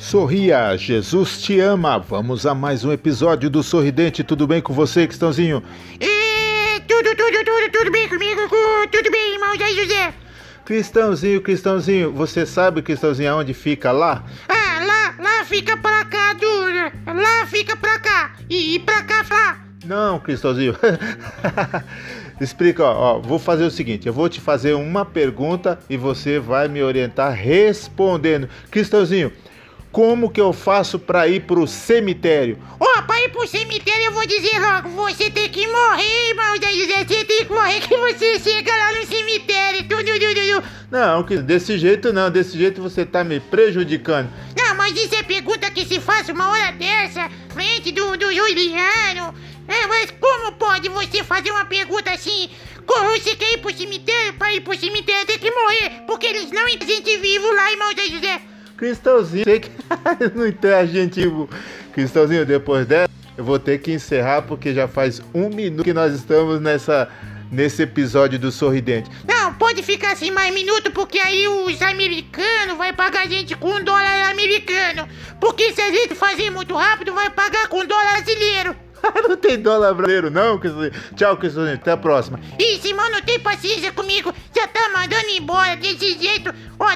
[0.00, 1.98] Sorria, Jesus te ama.
[1.98, 4.24] Vamos a mais um episódio do Sorridente.
[4.24, 5.62] Tudo bem com você, Cristãozinho?
[6.00, 8.40] É, tudo, tudo, tudo, tudo bem comigo?
[8.90, 10.14] Tudo bem, irmão Zé José?
[10.64, 14.24] Cristãozinho, Cristãozinho, você sabe, Cristãozinho, aonde fica lá?
[14.48, 16.92] Ah, lá, lá fica pra cá, dura.
[17.06, 18.36] Lá fica pra cá.
[18.48, 19.60] E, e pra cá, lá.
[19.84, 20.74] Não, Cristãozinho.
[22.40, 26.38] Explica, ó, ó, vou fazer o seguinte, eu vou te fazer uma pergunta e você
[26.38, 28.48] vai me orientar respondendo.
[28.70, 29.30] Cristãozinho,
[29.92, 32.58] como que eu faço para ir pro cemitério?
[32.78, 36.72] Ó, pra ir pro cemitério eu vou dizer logo, você tem que morrer, irmão Zé
[36.72, 37.04] José.
[37.04, 39.82] Você tem que morrer que você chega lá no cemitério.
[39.88, 40.64] Tudo, tudo, tudo.
[40.90, 44.30] Não, que- desse jeito não, desse jeito você tá me prejudicando.
[44.56, 49.34] Não, mas isso é pergunta que se faz uma hora dessa, frente do, do Juliano.
[49.68, 52.50] É, mas como pode você fazer uma pergunta assim?
[52.86, 54.32] Como você quer ir pro cemitério?
[54.32, 58.06] Pra ir pro cemitério tem que morrer, porque eles não entendem vivo lá, irmão Zé
[58.08, 58.19] José.
[58.80, 59.70] Cristãozinho, sei que
[60.34, 61.20] não entende, gente.
[61.92, 66.14] Cristãozinho, depois dessa, eu vou ter que encerrar porque já faz um minuto que nós
[66.14, 67.06] estamos nessa,
[67.52, 69.10] nesse episódio do Sorridente.
[69.28, 73.84] Não, pode ficar sem mais minuto, porque aí os americanos vai pagar a gente com
[73.84, 75.06] dólar americano.
[75.38, 78.74] Porque se a gente fazer muito rápido, vai pagar com dólar brasileiro.
[79.28, 80.92] não tem dólar brasileiro, não, Cristãozinho.
[81.16, 82.40] Tchau, Cristãozinho, até a próxima.
[82.58, 86.49] Ih, Simão não tem paciência comigo, já tá mandando embora desse jeito.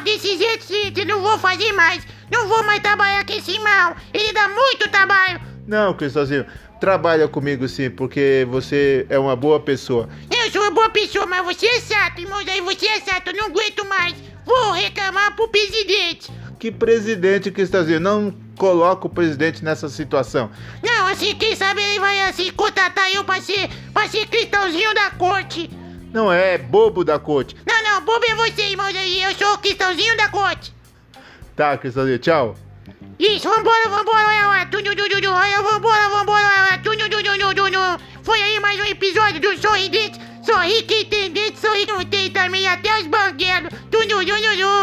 [0.05, 2.07] Desse jeito, gente, não vou fazer mais.
[2.31, 3.97] Não vou mais trabalhar com esse mal.
[4.13, 5.41] Ele dá muito trabalho.
[5.67, 6.45] Não, Cristãozinho,
[6.79, 10.09] trabalha comigo sim, porque você é uma boa pessoa.
[10.31, 12.39] Eu sou uma boa pessoa, mas você é chato, irmão.
[12.39, 14.15] Aí você é chato, eu não aguento mais.
[14.45, 16.31] Vou reclamar pro presidente.
[16.59, 20.51] Que presidente, Cristãozinho, não coloca o presidente nessa situação.
[20.83, 25.11] Não, assim, quem sabe ele vai assim contratar eu pra ser, pra ser cristãozinho da
[25.13, 25.71] corte.
[26.13, 27.57] Não é bobo da corte.
[27.67, 28.87] Não, não, bobo é você, irmão.
[28.87, 30.75] Aí eu sou o cristãozinho da corte.
[31.55, 32.56] Tá, Cristãozinho, tchau.
[33.19, 37.05] Isso, vambora, vambora, olha, olha, tudo, tudo, tudo, olha, vambora, vambora, olha, tudo.
[38.23, 40.19] Foi aí mais um episódio do Sorridente.
[40.45, 43.70] Sorri quem tem dente, sorri quem não tem também, até os banguelos.
[43.91, 44.73] Tudo, tudo, tudo.